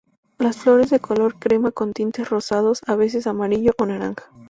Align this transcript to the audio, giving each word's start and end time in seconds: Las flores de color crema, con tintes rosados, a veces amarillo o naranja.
Las 0.39 0.57
flores 0.57 0.89
de 0.89 0.99
color 0.99 1.37
crema, 1.37 1.69
con 1.71 1.93
tintes 1.93 2.27
rosados, 2.27 2.81
a 2.87 2.95
veces 2.95 3.27
amarillo 3.27 3.73
o 3.79 3.85
naranja. 3.85 4.31